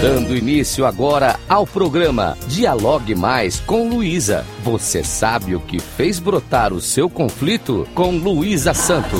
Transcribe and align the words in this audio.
Dando 0.00 0.36
início 0.36 0.84
agora 0.84 1.40
ao 1.48 1.66
programa 1.66 2.36
Dialogue 2.48 3.14
Mais 3.14 3.60
com 3.60 3.88
Luísa. 3.88 4.44
Você 4.62 5.02
sabe 5.02 5.56
o 5.56 5.60
que 5.60 5.80
fez 5.80 6.18
brotar 6.18 6.70
o 6.74 6.82
seu 6.82 7.08
conflito 7.08 7.88
com 7.94 8.10
Luísa 8.10 8.74
Santo. 8.74 9.16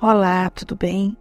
Olá, 0.00 0.48
tudo 0.50 0.76
bem? 0.76 1.16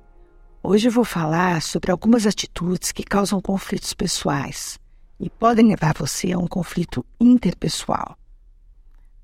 Hoje 0.62 0.90
eu 0.90 0.92
vou 0.92 1.04
falar 1.04 1.64
sobre 1.64 1.92
algumas 1.92 2.28
atitudes 2.28 2.92
que 2.92 3.04
causam 3.04 3.42
conflitos 3.42 3.96
pessoais 3.96 4.80
e 5.20 5.28
podem 5.28 5.70
levar 5.70 5.96
você 5.98 6.32
a 6.34 6.38
um 6.38 6.46
conflito 6.46 7.04
interpessoal. 7.20 8.16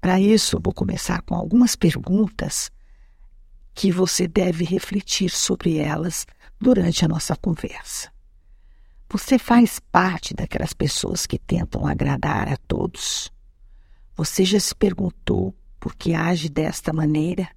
Para 0.05 0.19
isso, 0.19 0.59
vou 0.61 0.71
começar 0.71 1.23
com 1.23 1.33
algumas 1.33 1.75
perguntas 1.75 2.71
que 3.73 3.91
você 3.91 4.27
deve 4.27 4.63
refletir 4.63 5.31
sobre 5.31 5.79
elas 5.79 6.27
durante 6.61 7.03
a 7.03 7.07
nossa 7.07 7.35
conversa. 7.35 8.13
Você 9.09 9.39
faz 9.39 9.79
parte 9.79 10.35
daquelas 10.35 10.73
pessoas 10.73 11.25
que 11.25 11.39
tentam 11.39 11.87
agradar 11.87 12.53
a 12.53 12.55
todos? 12.55 13.31
Você 14.15 14.45
já 14.45 14.59
se 14.59 14.75
perguntou 14.75 15.55
por 15.79 15.95
que 15.95 16.13
age 16.13 16.49
desta 16.49 16.93
maneira? 16.93 17.49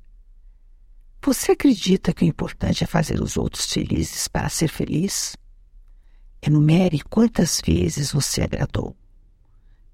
Você 1.20 1.52
acredita 1.52 2.14
que 2.14 2.24
o 2.24 2.28
importante 2.28 2.82
é 2.82 2.86
fazer 2.86 3.20
os 3.20 3.36
outros 3.36 3.70
felizes 3.70 4.26
para 4.26 4.48
ser 4.48 4.68
feliz? 4.68 5.36
Enumere 6.40 7.00
quantas 7.00 7.60
vezes 7.62 8.10
você 8.10 8.40
agradou 8.40 8.96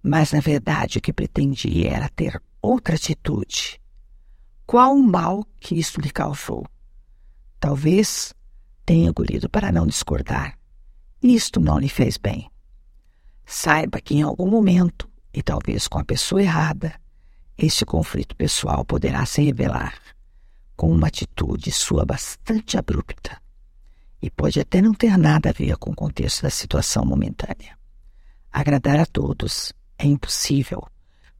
mas 0.07 0.33
na 0.33 0.41
verdade 0.41 0.99
o 0.99 1.01
que 1.01 1.15
pretendia 1.15 1.91
era 1.91 2.11
ter 2.11 2.39
outra 2.61 2.95
atitude. 2.97 3.81
Qual 4.67 4.95
o 4.95 5.03
mal 5.03 5.43
que 5.59 5.75
isso 5.77 5.99
lhe 5.99 6.11
causou? 6.11 6.67
Talvez 7.59 8.35
tenha 8.85 9.09
engolido 9.09 9.49
para 9.49 9.73
não 9.73 9.87
discordar. 9.87 10.59
Isto 11.23 11.59
não 11.59 11.79
lhe 11.79 11.89
fez 11.89 12.19
bem. 12.19 12.51
Saiba 13.47 13.99
que 13.99 14.15
em 14.15 14.23
algum 14.23 14.51
momento, 14.51 15.09
e 15.33 15.43
talvez 15.43 15.89
com 15.89 15.99
a 15.99 16.05
pessoa 16.05 16.43
errada, 16.43 17.01
este 17.57 17.87
conflito 17.87 18.37
pessoal 18.37 18.85
poderá 18.85 19.25
se 19.25 19.43
revelar 19.43 19.99
com 20.77 20.93
uma 20.93 21.07
atitude 21.07 21.73
sua 21.73 22.05
bastante 22.05 22.77
abrupta 22.77 23.41
e 24.21 24.29
pode 24.29 24.61
até 24.61 24.83
não 24.83 24.93
ter 24.93 25.17
nada 25.17 25.49
a 25.49 25.53
ver 25.53 25.79
com 25.79 25.93
o 25.93 25.97
contexto 25.97 26.43
da 26.43 26.51
situação 26.51 27.07
momentânea. 27.07 27.79
Agradar 28.53 29.01
a 29.01 29.07
todos 29.07 29.73
é 29.99 30.07
impossível. 30.07 30.87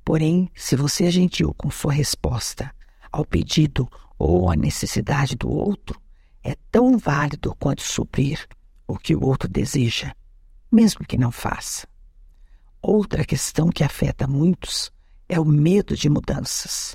Porém, 0.05 0.51
se 0.55 0.77
você 0.77 1.07
é 1.07 1.11
gentil 1.11 1.55
com 1.55 1.71
sua 1.71 1.93
resposta 1.93 2.75
ao 3.11 3.25
pedido 3.25 3.89
ou 4.19 4.51
à 4.51 4.57
necessidade 4.57 5.35
do 5.35 5.51
outro, 5.51 6.01
é 6.43 6.57
tão 6.71 6.99
válido 6.99 7.55
quanto 7.55 7.83
suprir 7.83 8.47
o 8.87 8.99
que 8.99 9.15
o 9.15 9.25
outro 9.25 9.49
deseja, 9.49 10.15
mesmo 10.71 11.07
que 11.07 11.17
não 11.17 11.33
faça. 11.33 11.89
Outra 12.83 13.25
questão 13.25 13.71
que 13.71 13.83
afeta 13.83 14.27
muitos 14.27 14.93
é 15.27 15.41
o 15.41 15.45
medo 15.45 15.97
de 15.97 16.11
mudanças. 16.11 16.95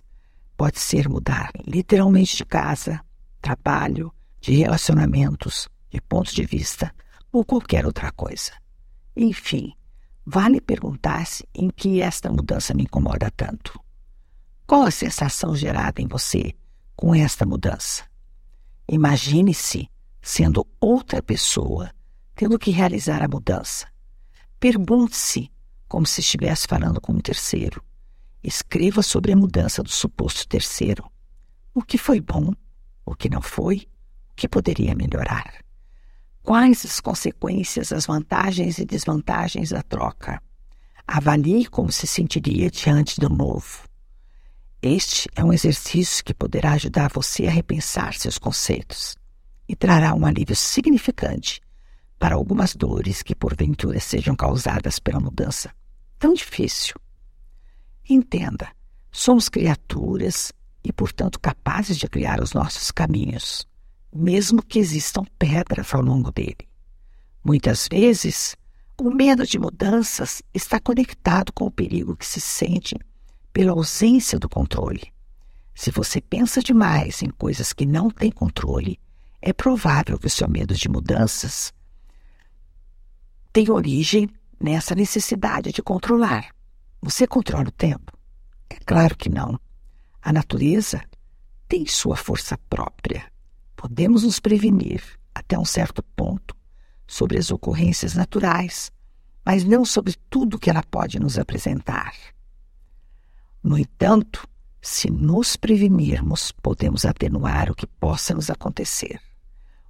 Pode 0.55 0.79
ser 0.79 1.09
mudar 1.09 1.51
literalmente 1.65 2.37
de 2.37 2.45
casa, 2.45 3.03
trabalho, 3.41 4.13
de 4.39 4.53
relacionamentos, 4.53 5.67
de 5.89 5.99
pontos 5.99 6.33
de 6.33 6.45
vista 6.45 6.93
ou 7.31 7.43
qualquer 7.43 7.85
outra 7.85 8.11
coisa. 8.11 8.51
Enfim, 9.15 9.73
Vale 10.31 10.61
perguntar-se 10.61 11.43
em 11.55 11.71
que 11.71 12.01
esta 12.01 12.31
mudança 12.31 12.71
me 12.75 12.83
incomoda 12.83 13.31
tanto. 13.31 13.79
Qual 14.67 14.83
a 14.83 14.91
sensação 14.91 15.55
gerada 15.55 16.03
em 16.03 16.07
você 16.07 16.53
com 16.95 17.15
esta 17.15 17.47
mudança? 17.47 18.03
Imagine-se 18.87 19.89
sendo 20.21 20.67
outra 20.79 21.23
pessoa, 21.23 21.89
tendo 22.35 22.59
que 22.59 22.69
realizar 22.69 23.23
a 23.23 23.27
mudança. 23.27 23.87
Pergunte-se 24.59 25.51
como 25.87 26.05
se 26.05 26.21
estivesse 26.21 26.67
falando 26.67 27.01
com 27.01 27.13
um 27.13 27.19
terceiro. 27.19 27.83
Escreva 28.43 29.01
sobre 29.01 29.31
a 29.31 29.35
mudança 29.35 29.81
do 29.81 29.89
suposto 29.89 30.47
terceiro. 30.47 31.11
O 31.73 31.81
que 31.81 31.97
foi 31.97 32.21
bom, 32.21 32.53
o 33.03 33.15
que 33.15 33.31
não 33.31 33.41
foi, 33.41 33.87
o 34.29 34.35
que 34.35 34.47
poderia 34.47 34.93
melhorar. 34.93 35.65
Quais 36.43 36.85
as 36.85 36.99
consequências, 36.99 37.91
as 37.91 38.05
vantagens 38.05 38.77
e 38.79 38.85
desvantagens 38.85 39.69
da 39.69 39.83
troca? 39.83 40.41
Avalie 41.05 41.65
como 41.67 41.91
se 41.91 42.07
sentiria 42.07 42.69
diante 42.69 43.19
do 43.19 43.29
novo. 43.29 43.83
Este 44.81 45.29
é 45.35 45.43
um 45.43 45.51
exercício 45.51 46.23
que 46.23 46.33
poderá 46.33 46.73
ajudar 46.73 47.11
você 47.13 47.45
a 47.47 47.51
repensar 47.51 48.13
seus 48.13 48.37
conceitos 48.37 49.17
e 49.67 49.75
trará 49.75 50.15
um 50.15 50.25
alívio 50.25 50.55
significante 50.55 51.61
para 52.17 52.35
algumas 52.35 52.75
dores 52.75 53.21
que 53.21 53.35
porventura 53.35 53.99
sejam 53.99 54.35
causadas 54.35 54.99
pela 54.99 55.19
mudança 55.19 55.71
tão 56.19 56.33
difícil. 56.33 56.95
Entenda, 58.07 58.69
somos 59.11 59.47
criaturas 59.47 60.51
e, 60.83 60.91
portanto, 60.91 61.39
capazes 61.39 61.97
de 61.97 62.07
criar 62.07 62.41
os 62.41 62.53
nossos 62.53 62.91
caminhos 62.91 63.68
mesmo 64.13 64.61
que 64.61 64.79
existam 64.79 65.23
pedras 65.37 65.93
ao 65.93 66.01
longo 66.01 66.31
dele. 66.31 66.67
Muitas 67.43 67.87
vezes, 67.89 68.55
o 68.97 69.09
medo 69.09 69.45
de 69.45 69.57
mudanças 69.57 70.41
está 70.53 70.79
conectado 70.79 71.53
com 71.53 71.65
o 71.65 71.71
perigo 71.71 72.15
que 72.15 72.25
se 72.25 72.41
sente 72.41 72.95
pela 73.53 73.71
ausência 73.71 74.37
do 74.37 74.49
controle. 74.49 75.13
Se 75.73 75.91
você 75.91 76.19
pensa 76.19 76.61
demais 76.61 77.21
em 77.21 77.29
coisas 77.29 77.71
que 77.71 77.85
não 77.85 78.09
têm 78.09 78.31
controle, 78.31 78.99
é 79.41 79.53
provável 79.53 80.19
que 80.19 80.27
o 80.27 80.29
seu 80.29 80.49
medo 80.49 80.73
de 80.73 80.89
mudanças 80.89 81.71
tenha 83.53 83.73
origem 83.73 84.29
nessa 84.59 84.93
necessidade 84.93 85.71
de 85.71 85.81
controlar. 85.81 86.53
Você 87.01 87.25
controla 87.25 87.69
o 87.69 87.71
tempo? 87.71 88.11
É 88.69 88.75
claro 88.85 89.15
que 89.15 89.29
não. 89.29 89.57
A 90.21 90.33
natureza 90.33 91.01
tem 91.67 91.85
sua 91.85 92.17
força 92.17 92.57
própria 92.69 93.31
Podemos 93.79 94.23
nos 94.23 94.41
prevenir 94.41 95.01
até 95.33 95.57
um 95.57 95.63
certo 95.63 96.03
ponto 96.03 96.53
sobre 97.07 97.37
as 97.37 97.49
ocorrências 97.49 98.13
naturais, 98.13 98.91
mas 99.45 99.63
não 99.63 99.85
sobre 99.85 100.17
tudo 100.29 100.59
que 100.59 100.69
ela 100.69 100.83
pode 100.83 101.17
nos 101.17 101.39
apresentar. 101.39 102.13
No 103.63 103.77
entanto, 103.77 104.45
se 104.81 105.09
nos 105.09 105.55
prevenirmos, 105.55 106.51
podemos 106.51 107.05
atenuar 107.05 107.71
o 107.71 107.73
que 107.73 107.87
possa 107.87 108.33
nos 108.33 108.49
acontecer. 108.49 109.21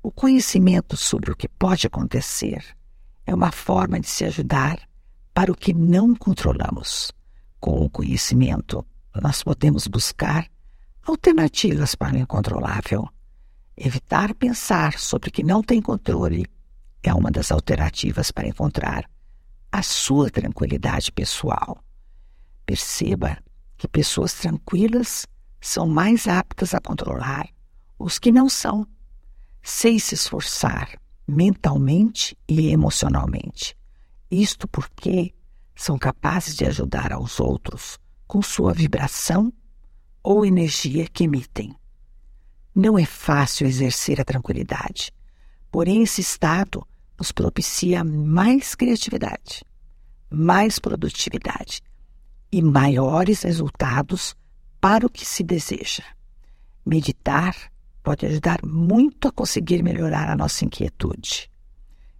O 0.04 0.12
conhecimento 0.12 0.96
sobre 0.96 1.32
o 1.32 1.36
que 1.36 1.48
pode 1.48 1.88
acontecer 1.88 2.64
é 3.26 3.34
uma 3.34 3.52
forma 3.52 4.00
de 4.00 4.08
se 4.08 4.24
ajudar 4.24 4.88
para 5.34 5.52
o 5.52 5.58
que 5.58 5.74
não 5.74 6.14
controlamos. 6.14 7.12
Com 7.60 7.84
o 7.84 7.90
conhecimento, 7.90 8.86
nós 9.20 9.42
podemos 9.42 9.88
buscar 9.88 10.48
alternativas 11.08 11.96
para 11.96 12.14
o 12.14 12.20
incontrolável. 12.20 13.10
Evitar 13.82 14.36
pensar 14.36 15.00
sobre 15.00 15.30
o 15.30 15.32
que 15.32 15.42
não 15.42 15.64
tem 15.64 15.82
controle 15.82 16.46
é 17.02 17.14
uma 17.14 17.32
das 17.32 17.50
alternativas 17.50 18.30
para 18.30 18.46
encontrar 18.46 19.10
a 19.72 19.82
sua 19.82 20.30
tranquilidade 20.30 21.14
pessoal. 21.14 21.82
Perceba 22.66 23.38
que 23.78 23.88
pessoas 23.88 24.34
tranquilas 24.34 25.26
são 25.62 25.88
mais 25.88 26.28
aptas 26.28 26.74
a 26.74 26.82
controlar 26.82 27.48
os 27.98 28.20
que 28.20 28.34
não 28.34 28.50
são, 28.50 28.86
sem 29.64 29.98
se 29.98 30.14
esforçar 30.14 31.00
mentalmente 31.26 32.38
e 32.50 32.68
emocionalmente. 32.68 33.78
Isto 34.30 34.68
porque 34.68 35.34
são 35.74 35.98
capazes 35.98 36.54
de 36.54 36.66
ajudar 36.66 37.14
aos 37.14 37.40
outros 37.40 37.98
com 38.28 38.42
sua 38.42 38.74
vibração 38.74 39.54
ou 40.22 40.46
energia 40.46 41.08
que 41.08 41.24
emitem. 41.24 41.79
Não 42.76 42.98
é 42.98 43.06
fácil 43.06 43.68
exercer 43.68 44.22
a 44.22 44.26
tranquilidade, 44.26 45.12
porém, 45.72 46.04
esse 46.04 46.22
estado 46.22 46.86
nos 47.18 47.32
propicia 47.32 48.04
mais 48.04 48.76
criatividade, 48.76 49.66
mais 50.30 50.80
produtividade 50.80 51.82
e 52.52 52.62
maiores 52.62 53.44
resultados 53.44 54.36
para 54.80 55.06
o 55.06 55.10
que 55.10 55.26
se 55.26 55.44
deseja. 55.44 56.04
Meditar 56.86 57.56
pode 58.02 58.26
ajudar 58.26 58.60
muito 58.64 59.28
a 59.28 59.32
conseguir 59.32 59.84
melhorar 59.84 60.30
a 60.30 60.36
nossa 60.36 60.64
inquietude. 60.64 61.52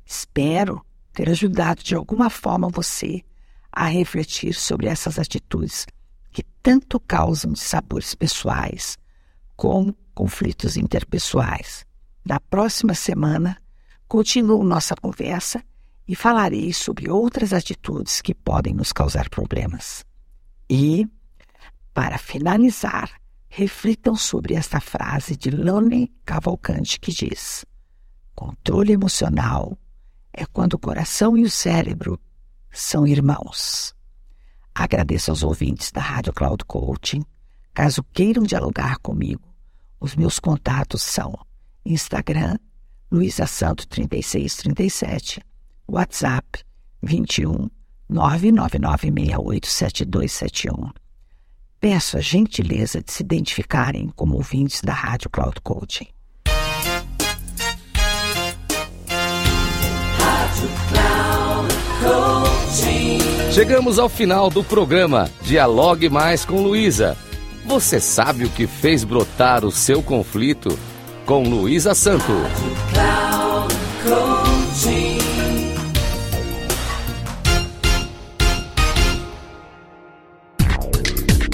Espero 0.06 0.86
ter 1.14 1.30
ajudado 1.30 1.82
de 1.84 1.96
alguma 1.96 2.30
forma 2.30 2.70
você 2.70 3.24
a 3.72 3.86
refletir 3.86 4.54
sobre 4.54 4.88
essas 4.88 5.18
atitudes 5.18 5.86
que 6.32 6.44
tanto 6.62 7.00
causam 7.00 7.54
dissabores 7.54 8.14
pessoais, 8.14 8.98
como 9.56 9.94
conflitos 10.20 10.76
interpessoais. 10.76 11.86
Na 12.26 12.42
próxima 12.42 12.94
semana, 12.94 13.58
continuo 14.06 14.66
nossa 14.66 14.94
conversa 14.94 15.64
e 16.06 16.14
falarei 16.14 16.74
sobre 16.74 17.10
outras 17.10 17.54
atitudes 17.54 18.20
que 18.20 18.36
podem 18.36 18.74
nos 18.74 18.92
causar 18.92 19.30
problemas. 19.30 20.04
E, 20.70 21.08
para 21.94 22.18
finalizar, 22.18 23.10
reflitam 23.48 24.14
sobre 24.14 24.56
esta 24.56 24.82
frase 24.82 25.38
de 25.38 25.52
Lone 25.52 26.12
Cavalcante 26.26 27.00
que 27.00 27.14
diz: 27.14 27.64
Controle 28.36 28.92
emocional 28.92 29.80
é 30.34 30.46
quando 30.46 30.74
o 30.74 30.80
coração 30.80 31.38
e 31.38 31.44
o 31.44 31.50
cérebro 31.50 32.20
são 32.70 33.08
irmãos. 33.08 33.96
Agradeço 34.76 35.32
aos 35.32 35.44
ouvintes 35.44 35.94
da 35.94 36.02
Rádio 36.02 36.34
Cloud 36.34 36.66
Coaching. 36.66 37.24
Caso 37.74 38.04
queiram 38.12 38.44
dialogar 38.44 38.98
comigo, 38.98 39.49
os 40.00 40.16
meus 40.16 40.40
contatos 40.40 41.02
são 41.02 41.38
Instagram, 41.86 42.58
Luísa 43.12 43.46
Santo 43.46 43.86
3637, 43.88 45.42
WhatsApp 45.88 46.64
21 47.02 47.70
999687271. 48.12 50.92
Peço 51.80 52.18
a 52.18 52.22
gentileza 52.22 53.02
de 53.02 53.12
se 53.12 53.24
identificarem 53.24 54.12
como 54.16 54.36
ouvintes 54.36 54.82
da 54.82 54.94
Rádio 54.94 55.30
Cloud 55.30 55.60
Coaching. 55.62 56.08
Chegamos 63.52 64.00
ao 64.00 64.10
final 64.10 64.50
do 64.50 64.64
programa 64.64 65.30
Dialogue 65.42 66.10
Mais 66.10 66.46
com 66.46 66.62
Luísa. 66.62 67.18
Você 67.70 68.00
sabe 68.00 68.46
o 68.46 68.50
que 68.50 68.66
fez 68.66 69.04
brotar 69.04 69.64
o 69.64 69.72
seu 69.72 70.02
conflito? 70.02 70.76
Com 71.24 71.44
Luísa 71.44 71.94
Santo. 71.94 72.34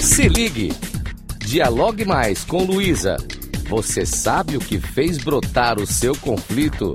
Se 0.00 0.26
ligue. 0.26 0.72
Dialogue 1.40 2.06
mais 2.06 2.44
com 2.44 2.64
Luísa. 2.64 3.18
Você 3.68 4.06
sabe 4.06 4.56
o 4.56 4.60
que 4.60 4.80
fez 4.80 5.18
brotar 5.18 5.78
o 5.78 5.86
seu 5.86 6.16
conflito? 6.16 6.94